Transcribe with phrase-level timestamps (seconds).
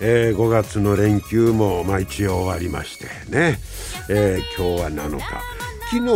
[0.00, 3.58] えー、5月の連休もまあ一応終わりましてね、
[4.08, 5.24] えー、今日は7日。
[5.90, 6.12] 昨日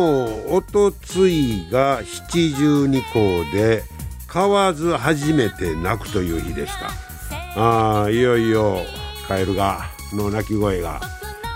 [0.49, 3.83] おとついが七十二校で
[4.27, 8.05] 買わず初めて泣くという日でした。
[8.05, 8.81] あいよいよ
[9.27, 11.01] カエルがの鳴き声が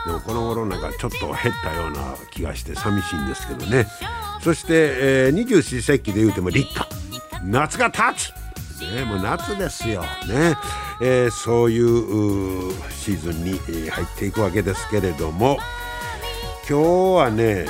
[0.07, 3.87] もこの頃なんかちょっと減ったような気がして寂しいんですけどね。
[4.43, 6.87] そして、二十四節気で言うても立夏
[7.45, 8.33] 夏が経つ。
[8.95, 10.03] ね、もう夏ですよ。
[10.03, 10.57] ね、
[11.01, 13.59] えー、そういうシーズンに
[13.91, 15.59] 入っていくわけですけれども
[16.69, 17.67] 今日はね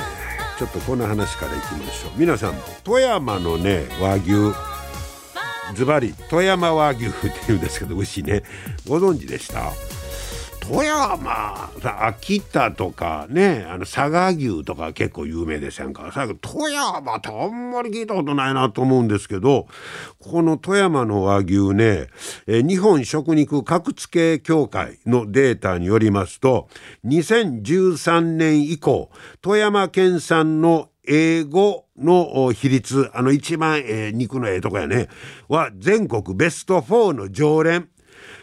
[0.57, 2.11] ちょっとこの話からいきましょう。
[2.17, 4.31] 皆さん富山のね和牛
[5.75, 7.09] ズバリ富山和牛っ
[7.45, 8.43] ていうんですけど牛ね
[8.87, 9.71] ご存知でした？
[10.67, 16.11] 富山秋田とかねあの佐賀牛とか結構有名ですやんか。
[16.41, 19.67] 富山ってあんまり聞いたことないなと思うんですけど
[20.19, 22.07] この富山の和牛ね
[22.47, 26.67] え日本食肉格付け協会のデータによりますと
[27.05, 29.09] 2013年以降
[29.41, 35.07] 富山県産の英語の比率あの一番え肉のええとこやね
[35.47, 37.89] は全国ベスト4の常連。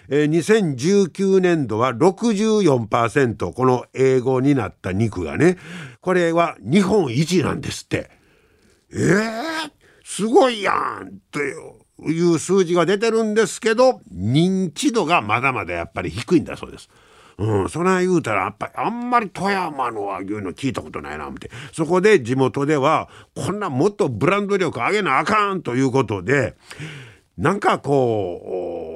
[0.08, 5.58] え、2019年度は64%この英語になった肉がね
[6.00, 8.10] これは日本一なんですって。
[8.92, 9.70] えー、
[10.04, 11.40] すごいやんって
[12.10, 16.88] いう数字が出てるんですけど認知度がまだまだやっぱり低いんだそうです。
[17.36, 26.54] うん、そない言うたらやっぱりあんまり富山の和牛の聞いたことないな思ってそこで地元ではこんなもっとブランド力上げなあかんということで
[27.36, 28.40] なんかこ
[28.92, 28.93] う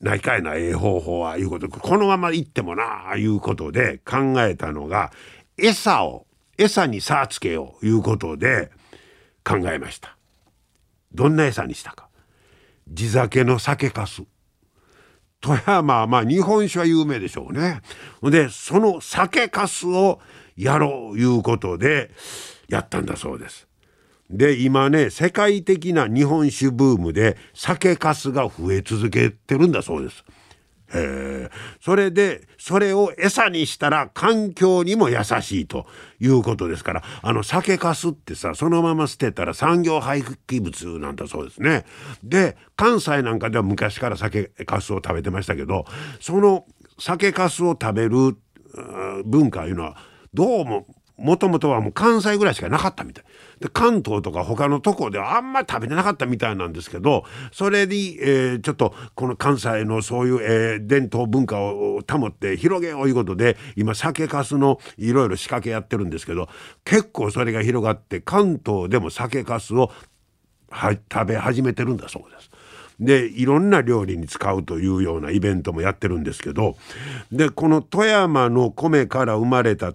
[0.00, 5.12] ないかいなええ方法はいうことこのまま行ってもなあいうことで考えたのが
[5.58, 8.70] 餌を餌に差つけよういうことで
[9.44, 10.16] 考えました。
[11.12, 12.08] どんな餌にしたか。
[12.88, 14.22] 地酒の酒かす
[15.40, 17.80] 富山まあ日本酒は有名でしょうね。
[18.22, 20.20] でその酒かすを
[20.56, 22.10] やろういうことで
[22.68, 23.69] やったんだそうです。
[24.30, 30.24] で今ね世界的な日本酒ブームで酒粕が増え続けてるんだそうです。
[30.92, 35.86] えそれでそれを餌にしたら環境にも優しいと
[36.18, 41.84] いうことですからあの酒粕ってさそのまま捨てたら産業廃棄物なんだそうですね。
[42.24, 45.84] で関西なんかでは昔から酒粕を食べてましたけど
[46.20, 46.66] その
[46.98, 48.36] 酒粕を食べる
[49.24, 49.96] 文化いうのは
[50.32, 50.86] どうも
[51.20, 53.24] もともとはもう関西ぐらいしかなかったみたい。
[53.60, 66.48] で関東とか他のとこではあんまり食べてなかったみたいなんですけどそれに、えー、ちょっとこの関西のそういう、えー、伝統文化を保って広げよういうことで今酒粕のいろいろ仕掛けやってるんですけど
[66.84, 69.92] 結構それが広がって関東でも酒粕を
[70.72, 72.49] 食べ始めてるんだそうです。
[73.00, 76.76] でいろんな料理に使うというようなイベントもやってるんですけど
[77.32, 79.92] でこの富山の米から生まれた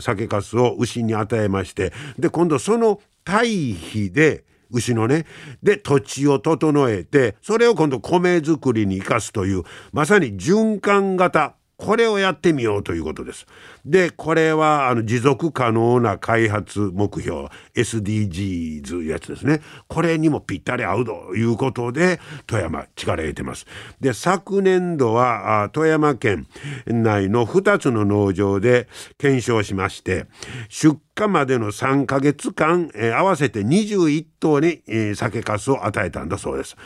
[0.00, 5.26] 酒かすを牛に与えましてで今度その堆肥で牛のね
[5.62, 9.62] で土地を整えてそれを今度米作りに生かすという
[9.92, 13.46] まさに循環型これをやってみようということです。
[13.84, 23.66] でこれはあの持続可能な開発目標 SDGs やつですねこれにもぴったり合うということで富山力入れてます。
[24.00, 26.46] で昨年度は富山県
[26.86, 28.88] 内の2つの農場で
[29.18, 30.26] 検証しまして
[30.68, 36.76] 出荷までの3ヶ月間、えー、合わせて21頭に、えー、酒粕を与えたんだそうです。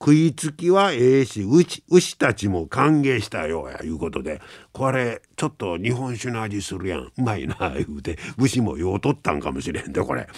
[0.00, 4.40] 食いつきはええし牛牛たちも歓迎したよやいうことで
[4.72, 7.00] これちょっと日本酒の味するやん。
[7.00, 10.28] うまいな言うて牛もようとったんかもしれんでこれ。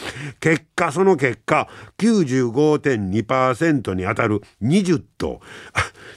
[0.40, 1.68] 結果その結果
[1.98, 5.40] 95.2%にあたる20頭。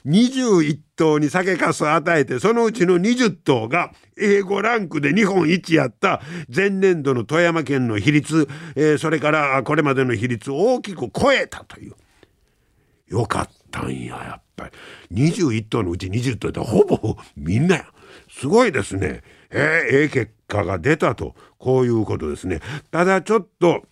[0.05, 6.21] 21頭に酒かすを与えてそのうちの20頭が英語ランクで日本一やった
[6.53, 11.95] 前年度の富山県の比率、えー、それからこれまでの比率を大きく超えたという。
[13.13, 14.69] よかったんややっぱ
[15.11, 15.31] り。
[15.31, 17.85] 21頭のうち20頭ってほぼみんなや。
[18.29, 19.21] すごいですね。
[19.51, 21.35] えー、ええ結果が出たと。
[21.59, 22.59] こういうことですね。
[22.91, 23.83] ただちょっと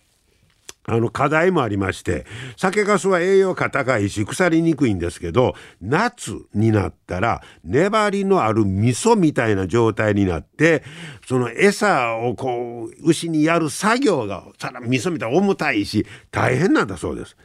[0.84, 2.26] あの課題もありまして
[2.56, 10.82] 酒粕は栄養価高いし腐りにくいんですけど夏になったら粘りのある味噌みたいな状態になって
[11.28, 17.36] その餌をこう牛にやる作業がさら味噌みたいに重たいし大変なんだそうです。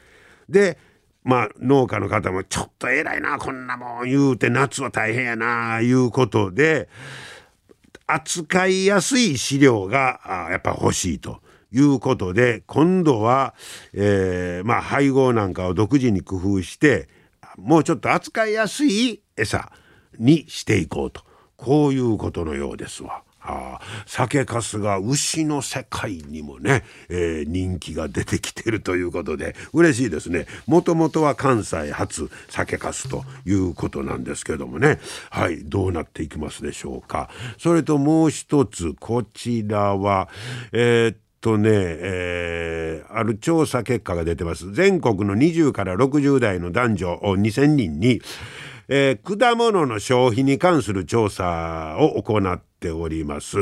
[0.50, 0.79] で
[1.27, 6.88] まあ農家の方もちょっと偉いなこんなもん言うて夏は大変やないうことで
[8.06, 11.41] 扱いやすい飼料がやっぱ欲しいと。
[11.69, 13.53] いうことで今度は、
[13.94, 17.09] えー、まあ配合なんかを独自に工夫して
[17.57, 19.69] もうちょっと扱いやすい餌
[20.18, 21.24] にしていこうと
[21.57, 23.21] こういうことのようですわ。
[23.48, 30.46] あ酒粕が牛の世界にもね、えー、人気が出てきてるということで嬉しいですね。
[30.66, 35.00] もともとは関西初酒粕ということなんですけどもね。
[35.30, 37.30] はいどうなっていきますでしょうか。
[37.58, 40.30] それともう一つこちらは
[40.72, 44.72] えー、とね、えー、ある調査結果が出てます。
[44.74, 48.22] 全国の20から60代の男女2000人に、
[48.89, 53.57] えー、果物の消費に関する調査を行っております。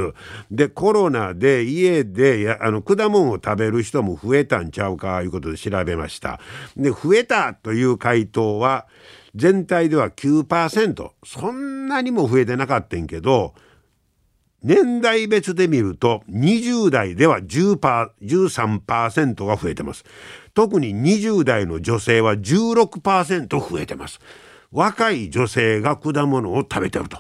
[0.52, 6.40] でコロナで家であの果物を食べる人も増えたんちゃうかいうことで調べました。
[6.78, 8.88] で増えたという回答は
[9.36, 13.54] 全体では9%そんなにも増えてなかったんけど
[14.64, 20.04] 年代別で見ると20代では10パ13%が増えてます。
[20.56, 24.20] 特に20代の女性は16%増えてます。
[24.76, 27.20] 若い女性が果物を食べてると。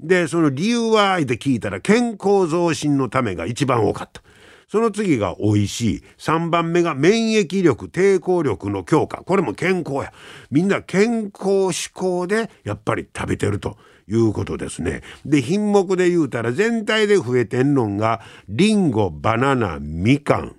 [0.00, 4.22] で、その理由はって聞いたら健康増進のためが一番多かった。
[4.68, 6.02] その次が美味しい。
[6.18, 9.18] 3番目が免疫力、抵抗力の強化。
[9.18, 10.12] これも健康や。
[10.50, 13.76] みんな健康志向でやっぱり食べてると。
[14.08, 15.02] いうことですね。
[15.24, 20.56] で品目で言うたら全体で増えてんのがリンゴバナナみかん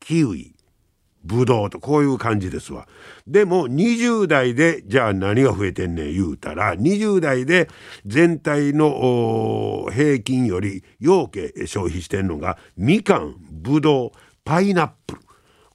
[0.00, 0.53] キウイ
[1.24, 2.86] ブドウとこういう感じですわ。
[3.26, 7.68] でも20代でじゃあ何が増えてんねん言うたら20代で
[8.04, 14.10] 全体の平均より養鶏消費してんのがみかんブドウ
[14.44, 15.20] パイナップル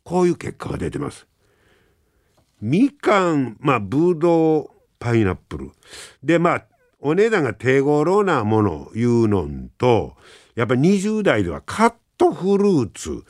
[0.04, 1.28] こういう結果が出てます。
[2.62, 4.70] みかんまあブドウ
[5.00, 5.72] パイナップル
[6.24, 6.66] でまあ
[7.00, 9.48] お値段が手頃なものいうの
[9.78, 10.16] と
[10.56, 13.24] やっぱ20代ではカットフルーツ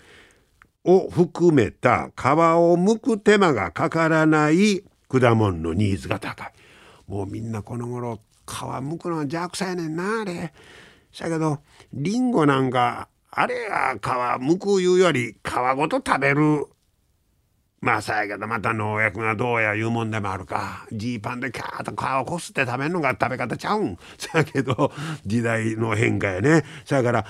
[0.86, 6.54] を含めた皮を剥く手間がかからない果物のニーズが高い。
[7.08, 10.54] もうみんなこの頃皮剥くのは邪悪さやねんなあれ。
[11.12, 11.60] しゃけど
[11.94, 16.68] りんごなんかあれは皮剥くいうより皮ごと食べる
[17.82, 24.92] まあさやけどまた農薬がどうやいうもんでもあるかジーパンでキャーッと皮をこすって食べるのが食べ方ちゃうんさやけど
[25.26, 27.26] 時代の変化やねそやから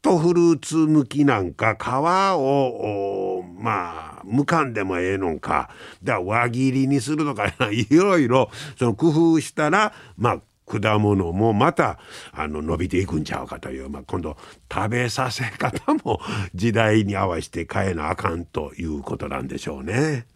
[0.00, 1.88] トフルーツ向きなんか皮
[2.36, 5.70] をまあむかんでもええのか
[6.02, 11.98] だか輪切りにするとか いろいろその工夫したらまあ果物もまた
[12.32, 14.36] あの伸びていくんちゃうかという、まあ、今度
[14.70, 16.20] 食べさせ方も
[16.54, 20.26] 時代に合わせて変えなあかんということなんでしょうね。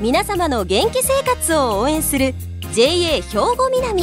[0.00, 2.34] 皆様の元気生活を応援する
[2.74, 3.22] JA 兵
[3.56, 4.02] 庫南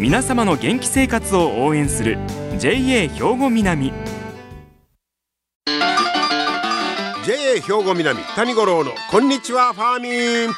[0.00, 2.18] 皆様の元気生活を応援する
[2.56, 3.92] JA 兵庫南。
[7.26, 10.54] JA 兵庫南谷五郎のこんにちはファーミン。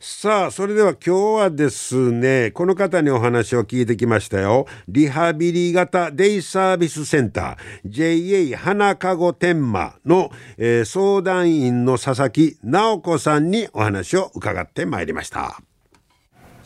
[0.00, 4.64] さあそれでは今日はですねこの方にお話を聞いてきましたよ。
[4.88, 15.60] リハビリ型デイサービスセンター JA 花籠天満の、えー、相談員の佐々木直子さんにお話を伺ってまいりました。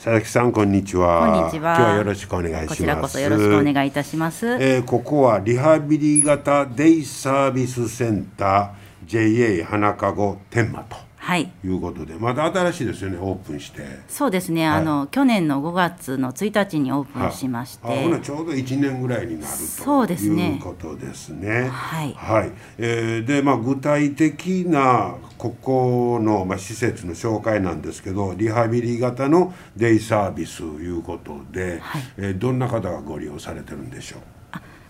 [0.02, 1.32] 佐々木さんこんにちは。
[1.32, 1.76] こんにちは。
[1.76, 2.68] 今日はよろしくお願いします。
[2.71, 10.97] こちらこそよろしくお願いいたします、えー、ここはリハビリ型デイサービスセンター JA 花籠天満と。
[10.97, 11.02] は
[11.37, 14.00] い、いうことでまた新しいですよねオープンして。
[14.09, 21.69] そうですね、はい、あの去年の5月の1日にオープンしまして、はい、あちょうど1年ぐらいになるとそうです、ね、いうことですね。
[21.69, 22.50] はい、はい。
[22.79, 32.02] えー、でまあ具体的なここの、まあ、施設の紹介なんですけどリハビリ型のデイサービスということで、はい。
[32.17, 34.21] えー、どんな方がご利用されてるんでしょう？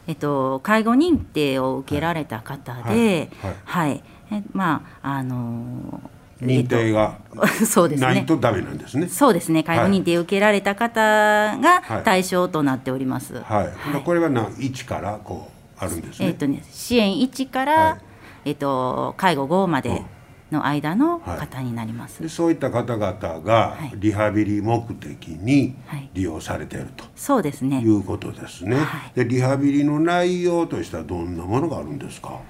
[0.07, 3.55] えっと、介護認定を受けられた方で、はい。
[3.65, 6.01] はい、えまああの
[6.43, 7.19] 認定が。
[7.99, 9.09] ないとダメなんですね。
[9.09, 9.63] そうですね。
[9.63, 13.41] 介護認定を受けられた方が対象となっております。
[13.43, 14.01] はい。
[14.05, 15.49] これはな1からこ
[15.81, 16.27] うあるんですね。
[16.29, 17.99] えっとね、支援1から、はい
[18.45, 20.03] えっと介護5まで
[20.51, 22.23] の間の方になります。
[22.23, 27.89] でそういった方々がはいリハビリ目的にはい利用されているとそうですねい。
[27.89, 28.77] うことですね。
[28.77, 32.41] はいでリハビリの内容としてはどんなものがあるんですか？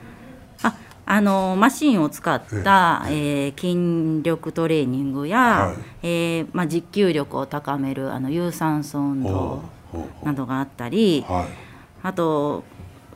[1.05, 5.77] ああのマシンを使った、えー筋力トレーニングや、はい。
[6.03, 9.63] えーまあ、持久力を高めるあの有酸素運動
[10.25, 11.47] などがあったり、うはい。
[12.03, 12.65] あと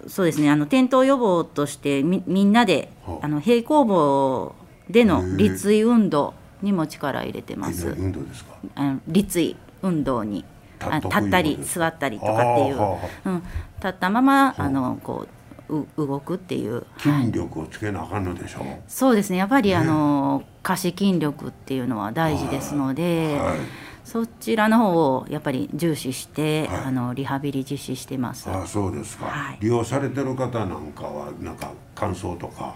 [0.06, 4.54] そうですねあの転倒予防としてみみんなではああの平行棒
[4.88, 7.86] での立位運動にも力入れてまえす。
[7.86, 8.54] 何運動ですか？
[8.74, 10.44] あの立位運動に
[10.80, 13.42] あ立ったり座ったりとかっていう、あーはあうん、
[13.76, 15.28] 立ったままあのこうう
[15.68, 16.84] 動くっていう、はい
[17.26, 18.64] 筋力をつけなあかんのでしょう。
[18.88, 19.36] そうですね。
[19.36, 23.58] やっぱりあの下肢筋力っていうのは大事ですので、はい。
[24.04, 26.76] そちらの方をやっぱり重視して、はい。
[26.86, 28.48] あのリハビリ実施してます。
[28.48, 29.58] あそうですか、はい。
[29.60, 32.74] 利用されてる方なんかはなんか感想とか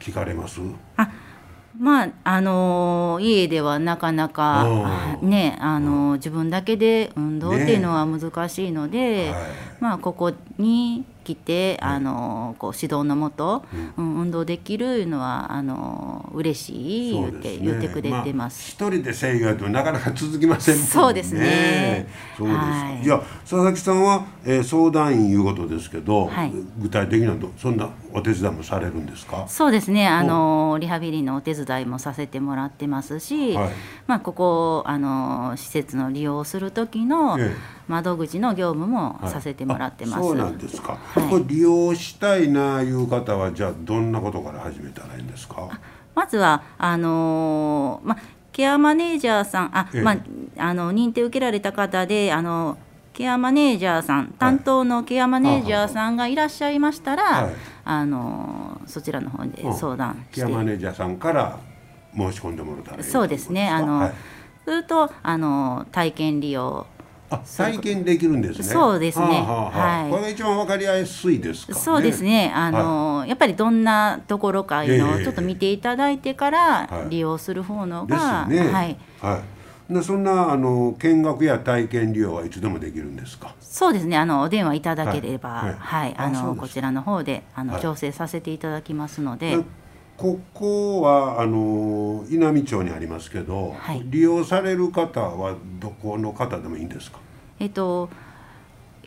[0.00, 0.60] 聞かれます？
[0.96, 1.10] あ
[1.78, 4.64] まああの家ではなかなか
[5.20, 5.28] うん。
[5.28, 9.42] ねあの自分だけで運動っていうのは難しいので、はい
[9.84, 13.62] まあここに来てあのこう指導のもと、
[13.98, 14.14] うん。
[14.22, 18.76] 運動できるいうのはあの嬉しい言って、言ってくれてます。
[18.80, 20.82] あ、一人で制御やとなかなか続きませんね。
[20.82, 22.08] そうですね。
[22.38, 23.04] そうですか、はい。
[23.04, 26.52] い、や佐々木さんは、えー相談員いうことですけど、はい。
[26.78, 29.44] 具体的にはどそんなお手伝いもされるんですか？
[29.48, 30.08] そうですね。
[30.08, 33.70] あのリハビリのお手伝いもさせてもらってますし、はい。
[34.06, 39.30] まあ、ここあの施設の利用をする時のええ窓口の業務もはい。
[39.30, 40.18] させてもらってます。
[40.18, 41.28] あそうなんですか、はい。
[41.28, 45.68] これ利用したいないう方はじゃあどんなことから始めたらいいんですか？
[46.14, 48.18] まずはあのーまあ
[48.52, 50.02] ケアマネージャーさんあ、ええ。
[50.02, 50.16] まあ
[50.56, 52.78] あの認定受けられた方であの
[53.12, 57.54] ケアマネージャーさん担当のケアマネージャーさんがいらっしゃいましたら、はい。
[57.84, 59.74] あのーそちらの方でうん。
[59.74, 61.58] 相談して、ケアマネージャーさんから
[62.16, 63.68] 申し込んでもらったらいいそうですね。
[63.68, 64.14] あの、はい。
[64.64, 66.86] するとあの体験利用
[67.34, 68.64] あ体験できるんですね。
[68.64, 69.24] そうですね。
[69.24, 70.10] はあはあはい。
[70.10, 71.78] これが一番わかりやすいですか、ね。
[71.78, 72.52] そうですね。
[72.54, 75.22] あの、やっぱりどんなところかいうのええ。
[75.22, 76.52] をちょっと見ていただいてかはい。
[76.52, 78.58] ら利用する方のですが、ね。
[78.60, 79.92] はい、はい。
[79.92, 83.54] でそんなあの見学や体験利用はいつでもできるんですか？
[83.60, 84.16] そうですね。
[84.16, 86.12] あのお電話いただければ、ははい。
[86.12, 87.82] い、あのこちらの方であの、はい。
[87.82, 89.62] 調整させていただきますので、で
[90.16, 94.02] ここはあの稲美町にありますけど、はい。
[94.06, 97.18] 利用される方はどこの方でもいいんですか？
[97.60, 98.08] えっと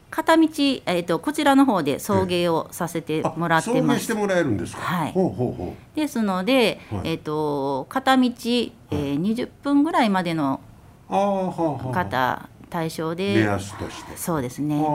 [0.10, 0.48] 片道
[0.86, 4.00] えっとこちらの方で送迎をさせてもらって送ます。
[4.02, 4.82] 迎してもらえるんですか？
[4.82, 10.62] はいほうほうほですので、はいえっと片道、えー、20分ぐらいまでの。
[11.10, 14.18] 方対象目で、安として。
[14.18, 14.86] そうですね。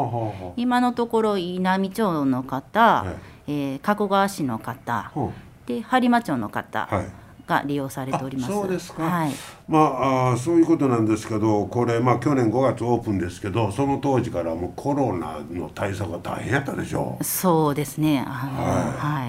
[0.56, 3.16] 今のところ稲美町の方、は
[3.46, 5.10] いえー加古川市の方
[5.64, 7.06] で播磨町の方あはい。
[7.46, 8.50] が利用されております。
[8.50, 9.02] あそうですか。
[9.02, 9.32] はい。
[9.68, 18.24] まああーそういうことなんですけどこれまあ去年5月オープンですけどその当時からもうコロナの対策が大変やったでしょそうですね。
[18.26, 18.48] は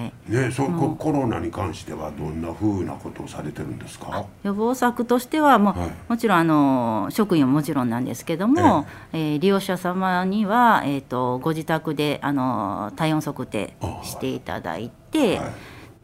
[0.02, 0.32] はい。
[0.32, 4.24] ねそこコロナに関してはどんなふうなことをされてるんですか？
[4.42, 5.90] 予防策としてはもう、はい。
[6.08, 15.52] もちろんあの職員はもちろんなんですけども、えー利用者様にはえっ、とご自宅であの体温測定していただいて、はい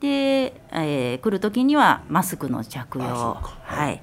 [0.00, 3.04] で、えー来る時にはマスクの着用。
[3.04, 4.00] はい。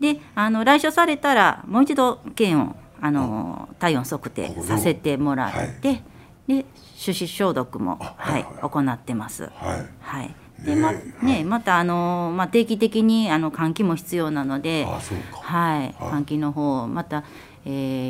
[0.00, 6.02] であの来所されたらもう一度検温あの体温測定させてもらって、
[6.46, 6.64] で
[7.04, 8.44] 手指消毒もあははいい。
[8.44, 9.50] 行ってます。
[9.54, 9.86] はい。
[10.00, 10.34] はい。
[10.64, 17.24] でまねねまたあのまあ定期的にあの換気も必要なので、はい換気の方また、
[17.64, 17.68] え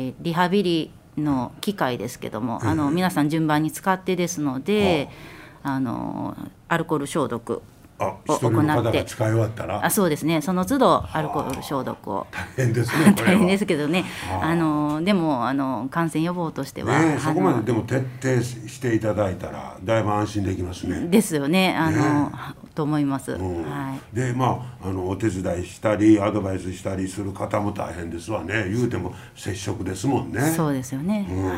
[0.09, 5.09] ーリハビリの機械ですけども、あの皆さん順番に使ってですので、
[5.67, 7.61] あのアルコール消毒
[7.97, 8.99] あを行って。
[8.99, 9.83] が使い終わったら？
[9.83, 10.41] あそうですね。
[10.41, 12.27] その都度アルコール消毒を。
[12.31, 14.03] 大変ですね 大変ですけどね。
[14.29, 14.49] はあ。
[14.49, 21.07] あのでもあの感染予防としては、あねえそこまでのでも徹底していただいたらだいぶ安心できますね。
[21.07, 21.75] ですよね。
[21.75, 22.31] あのね
[22.75, 23.63] と思います、うん。
[23.63, 24.15] はい。
[24.15, 28.69] でまああのお手伝いしたりアドバイスしたりする方も大変ですわね。
[28.69, 30.41] 言うても接触ですもんね。
[30.41, 31.45] そうですよね、うん。
[31.45, 31.53] は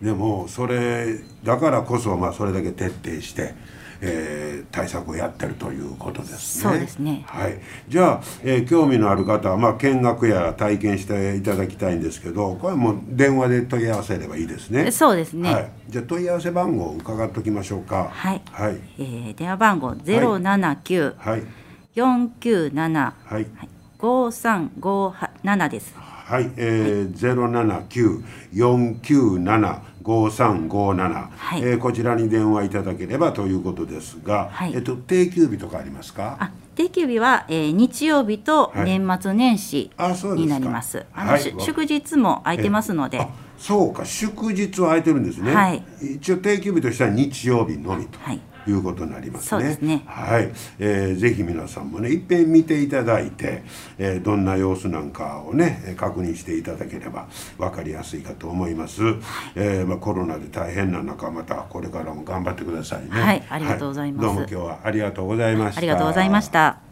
[0.00, 0.04] い。
[0.04, 3.54] でもそれだからこそまあそれだけ徹底して、
[4.00, 6.70] えー、対策をやってるということですね。
[6.70, 7.24] そうですね。
[7.26, 7.58] はい。
[7.88, 14.90] じゃあ、えー、興味のある方はまあ見学や体験していただきたいんですけど、これも電話で問い合わせればいいですね。
[14.90, 15.52] そうですね。
[15.52, 15.70] はい。
[15.88, 18.08] じゃあ問い合わせ番号を伺っておきましょうか。
[18.12, 18.42] はい。
[18.52, 18.80] はい。
[18.98, 21.14] えー、電話番号ゼロ七九
[21.94, 23.46] 四九七はい。
[23.98, 25.12] 五三五
[25.42, 25.94] 七です。
[26.28, 27.34] はい、えー、ゼ
[30.04, 36.36] ロ七九四九七五三五七、はい、えー、こちらに電話いただければということですが、はい、えっと定休日とかありますか？
[36.40, 39.90] あ、定休日は、えー、日曜日と年末年始
[40.36, 40.98] になります。
[40.98, 43.26] はい、あの、はい、祝日も空いてますので。
[43.58, 45.52] そうか、祝日は空いてるんですね。
[45.52, 48.18] はい、一応定休日としては日曜日のみと。
[48.20, 48.40] はい
[48.70, 49.74] いうことになりますね。
[49.74, 53.62] すねはい、えー、ぜひ皆さんもねいっぺん見ていただいて、
[53.98, 59.02] えー、どんな様子なんかをね確認していただければ分かりやすいかと思います。
[59.54, 63.10] えー、まあコロナで大変な中またこれからも頑張ってくださいね。
[63.10, 65.78] はい、ありがとうございます、はい、どうも今日はありがとうございました。
[65.78, 66.87] ありがとうございました。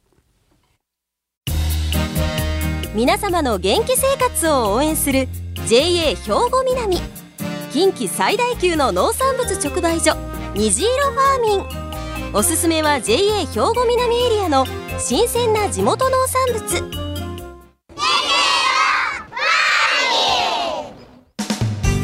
[2.92, 5.28] 皆様の元気生活を応援する
[5.68, 6.14] JA 兵
[6.50, 6.98] 庫南。
[7.72, 10.16] 近畿最大級の農産物直売所
[10.54, 12.34] 虹色ファーミン。
[12.34, 14.66] おすすめは JA 兵庫南エリアの
[14.98, 17.00] 新鮮な地元農産物。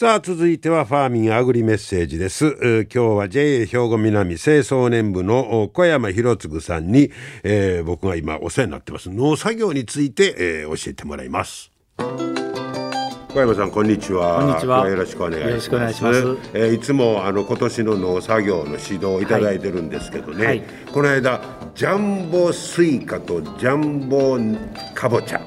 [0.00, 2.56] さあ続いてはファーミンアグリメッセージです。
[2.84, 7.10] 今日は JA 兵庫南清掃年部の小山博次さんに、
[7.42, 11.72] えー、僕が今お世話になってます農作業について、えー、教えてもらいます。
[13.28, 14.38] 小山さんこんにちは。
[14.38, 14.88] こんにちは。
[14.88, 16.20] よろしくお願いします。
[16.20, 16.38] よ。
[16.54, 20.46] えー、いつもあの今年の農作業の指導をいただいてるんですけどね。
[20.46, 20.62] はい、
[20.92, 21.42] この間
[21.74, 24.38] ジャンボスイカとジャンボ
[24.94, 25.42] かぼちゃ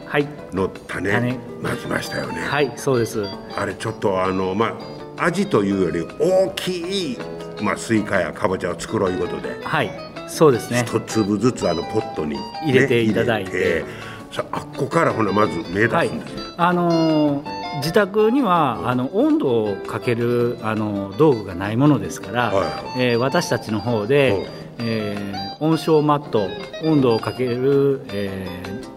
[0.54, 2.41] の種、はい、まきましたよね。
[2.41, 3.26] はい、そうです。
[3.58, 4.78] あれちょっとあのま
[5.17, 7.17] あ味というより大きい
[7.63, 9.60] まあスイカやかぼちゃを作ろういうことで。
[9.63, 9.89] はい。
[10.28, 10.86] そうですね。
[10.86, 13.84] 一粒ずつあのポットに、ね、入れていただいて。
[14.32, 16.17] さあっこからほなまず芽出すんです、はい、
[16.56, 22.65] あのー自宅にはあの温度をかけるあの道具がないものですから、は
[22.97, 24.47] い、えー、私たちの方で、
[24.79, 26.47] えー、温床マット
[26.84, 28.47] 温度をかける、え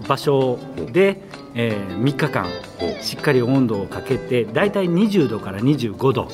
[0.03, 0.59] ー、場所
[0.93, 1.21] で、
[1.55, 2.47] えー、3日間
[3.01, 6.29] しっかり温度をかけてだいたい20度から25度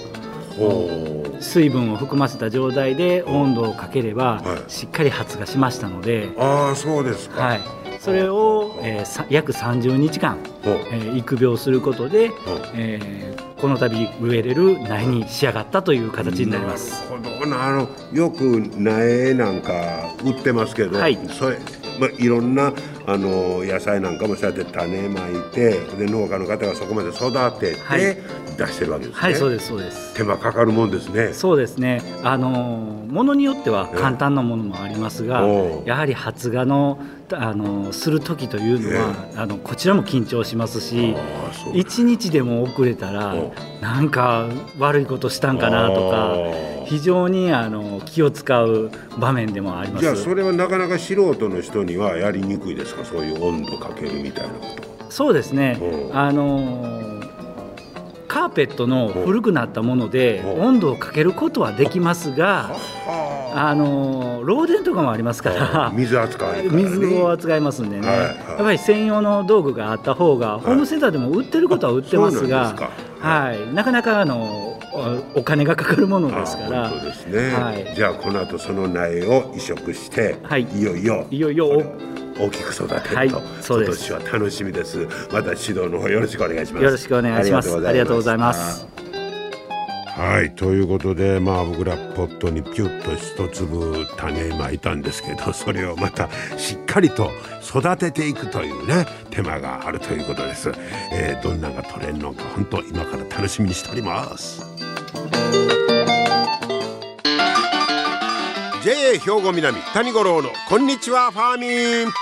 [1.41, 12.31] 水分を含ませた状態で温度をかければ、しっかり発芽しましたのでああそうですか、はいそれを、えー、約30日間、えー、育苗することで、
[12.75, 17.05] えー、この度植えれる苗に仕上がったという形になります。
[17.11, 17.63] なるほど。
[17.63, 21.59] あのよく苗なんか売ってますけど、はい、それ
[22.01, 22.73] まあ、いろんな
[23.13, 28.17] あの野菜なんかもそうやって種まいてで農家の方がそこまで育てて、はい、
[28.57, 29.21] 出してるわけですね。
[29.21, 30.15] はい、そうですそうです。
[30.15, 31.33] 手間かかるもんですね。
[31.33, 32.03] そうですね。
[32.23, 35.45] あのものによっては簡単なものもありますが、
[35.85, 37.01] やはり発芽の
[37.33, 41.17] あのする時というのは、あのこちらも緊張しますし
[41.75, 43.35] 一日でも遅れたら
[43.81, 46.37] なんか悪いことしたんかなとか
[46.91, 50.03] 非常にあの気を使う場面でもあります。
[50.03, 53.05] じゃあそれはなかなか素人の人にはやりにくいですか？
[53.05, 54.91] そういう温度かけるみたいなこと。
[55.09, 55.79] そうですね。
[56.13, 57.23] あの
[58.27, 62.71] カーペットの古くなったもので温度をかけることはできますが
[63.55, 65.93] あの漏電とかもありますから。
[65.95, 72.75] 水扱い、ね、水を扱いますんでね、はいはい、やっぱり専用の道具があった方が、ホームセンターでも売ってることは売ってますが、
[73.19, 74.70] はい、なかなかあの
[75.35, 76.89] お金がかかるものですから。
[76.89, 81.83] 本当ですね、はい、じゃあこの後その苗を移植して、はい、いよいよいよいよ
[82.39, 83.41] 大きく育てると、はい今
[83.85, 85.07] 年は楽しみです。
[85.33, 86.85] また指導の方よろしくお願いします。
[86.85, 87.87] よろしくお願いします。
[87.87, 88.87] ありがとうございます。
[90.21, 90.55] はい。
[90.55, 97.31] ということでまあ僕らポットにピュッと一粒種まいたんですけどそれをまたしっかりと
[97.63, 100.73] 育てていくというね手間があるということです、
[101.13, 104.80] えーどんなのが取れるのか本当今から楽しみにしております
[108.83, 112.13] JA 兵庫南谷五郎のこんにちはファーミン。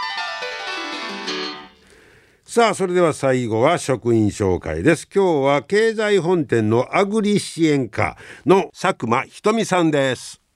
[2.45, 5.07] さあそれでは最後は職員紹介です。
[5.15, 10.48] 今日は経済本店のアグリ支援課の佐久間ひとみさんです。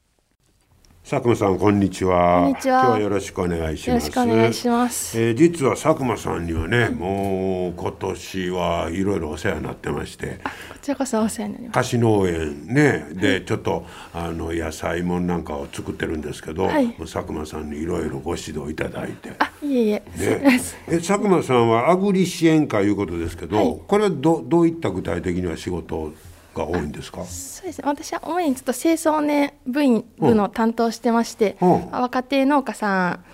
[1.04, 5.20] 佐久間さんこんにちはこんにちは今日はよろしくお願いしよろますしくお願いします。
[5.20, 11.74] えー実は佐久間さんにはねもう今年はいろいろお世話になってましてこちらこそお世話になります。
[11.74, 13.84] 菓子農園ねでちょっと
[14.14, 19.32] あの野菜もんなんかを作ってるんですけど、はい佐久間さんにいろいろご指導いただいて。
[19.40, 20.02] あ、いえいえ。
[20.16, 26.12] ね、え佐久間さんはアグリ支援課いうことですけど、はいこれはどどういった具体的には仕事
[26.54, 27.24] が多いんですか？
[27.24, 27.84] そうですね。
[27.86, 31.90] 私は主にちょっと清掃年部員部の担当してまして、うん。
[31.90, 33.24] 若手農家さん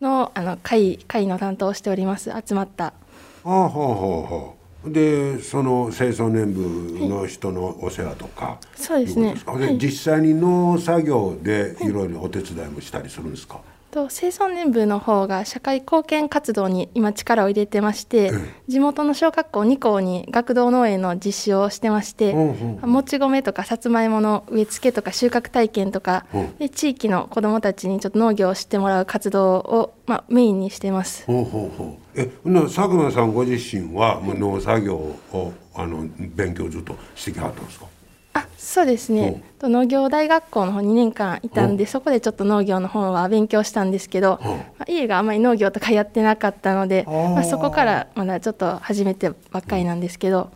[0.00, 2.30] のあの会会の担当をしております。
[2.46, 2.86] 集まった。
[2.86, 2.92] あ
[3.44, 4.90] あほうほうほう。
[4.92, 9.34] でその清掃年部の人のお世話とか、そうですね。
[9.34, 9.78] ではい。
[9.78, 13.60] 実際に農作業でいろいろお手伝いもしたりするんですか、
[13.94, 18.32] と清掃年部の方が社会貢献活動に今力を入れてまして、
[18.66, 26.56] 地元の小学校2校に学童農園の実施をしてまして、うんうんもち米とかさつまいもの植え付けとか収穫体験とか、うん。
[26.56, 31.24] で地域の子どもたちにちょっと農業を知ってもらう活動を、まあ、メインにしてます。
[31.26, 32.20] ほうほうほう。
[32.20, 37.86] え佐久間さんご自身はもう農作業をあの勉強ずっとしてきはったんですか？
[38.36, 44.44] あそうですね、と農業大学校の方2年間いたんで、そこでちょっと農業の方は勉強したんですけど、う。
[44.44, 50.50] んまあ、家があんまり農業とかやってなかったので、まあ、そこからまだちょっと始めてばっかりなんですけど、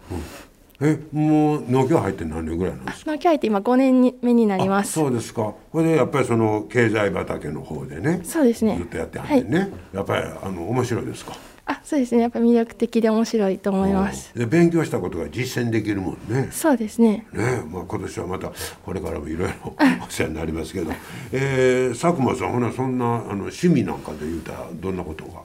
[0.81, 3.11] えもう農業入って何年ぐらいなんですか？
[3.12, 4.93] 農業入って今5年目になりまあす。
[4.93, 5.55] そうですか。
[5.71, 8.77] これでやっぱりその経済畑の方でねそうですね。
[8.77, 11.35] ずっとやってはってね、やっぱりあの面白いですか？
[11.71, 12.23] あそうですね。
[12.23, 14.33] やっぱ魅力的で面白いと思います。
[14.35, 16.49] で勉強したことが実践できるもんね。
[16.51, 17.27] そうですね。
[17.33, 18.53] ねまあ、今年はまた
[18.85, 19.75] これからもいろいろ
[20.07, 20.91] お世話になりますけど、
[21.31, 25.41] えー、佐久間さんほなそんなあの趣味なんかで言うたらどんなことが？
[25.41, 25.43] あ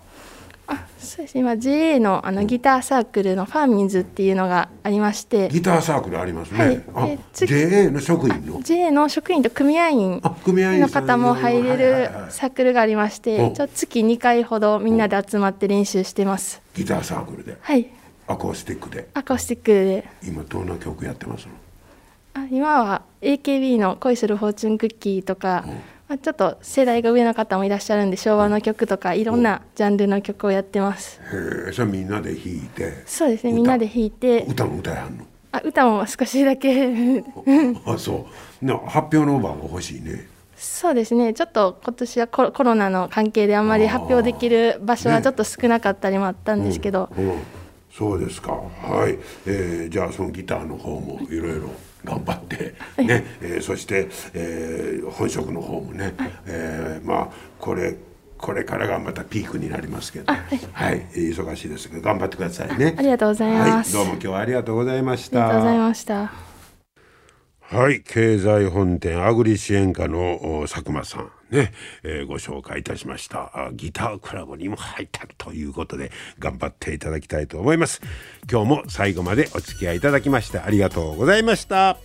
[1.03, 1.41] そうですね。
[1.41, 5.49] 今 JA のあのギターサークルのファーミンズっていうのがありまして。
[5.49, 7.19] ギターサークルありますね、はい。
[7.33, 10.89] JA の職員の？JA の職員と組合員の。
[10.89, 16.61] 方も入れはいるサークルがありましうんてちょ月2回ほどみんなで集まって練習してます。
[16.73, 17.57] ギターサークルで？
[17.59, 17.87] はい。
[18.27, 19.07] アコースティックで？
[19.13, 20.07] アコースティックで。
[20.25, 21.51] 今どんな曲やってますの？
[22.35, 25.71] あ今は AKB の「恋するフォーチュンクッキー」とか、ま
[26.13, 31.19] あ、ちょっと世代が上の方もいらっしゃるんで昭和の曲とかいろんなジャンルの曲をやってます。
[31.21, 33.03] へえそれみんなで弾いて？
[33.05, 34.45] そうですね歌みんなで弾いて。
[34.47, 35.25] 歌も歌えはんの？
[35.51, 37.23] あ歌も少しだけ。
[37.85, 38.27] あそ
[38.61, 38.65] う。
[38.65, 40.27] な発表の場が欲しいね。
[40.55, 41.33] そうですね。
[41.33, 47.39] ちょっと今年はコロコロナの関係であんまり発表できる場所はちょっと少なかったりもあったんですけど、うん、
[47.91, 48.53] そうですか。
[48.53, 51.69] はい、えーじゃあそのギターの方もいろいろ
[52.03, 56.13] 頑張ってね、えーそして、えー本職の方もね、
[56.45, 57.95] えーまあこれ
[58.37, 60.25] これからがまたピークになりますけど、
[60.73, 62.93] はい、忙しいですけど頑張ってくださいね。
[62.97, 63.95] ありがとうございます。
[63.95, 65.83] はい、どうも今日はありがとうございましありがとうございた。
[65.83, 66.33] ました。
[67.61, 71.71] はい、経済本店アグリ支援課のお佐久間さんね、
[72.03, 73.51] えーご紹介いたしました。
[73.67, 78.01] あギタークラブにも入ったということで頑張っていただきたいと思います。
[78.51, 81.97] 今日も最後までお付き合いいただきましてありがとうございました。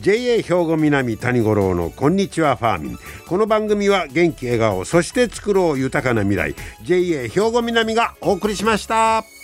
[0.00, 2.98] JA 兵庫南谷五郎のこんにちはファーミン。
[3.26, 6.54] この番組は元気笑顔そして作ろう豊かな未来。
[6.82, 9.41] JA 兵庫南がお送りしました。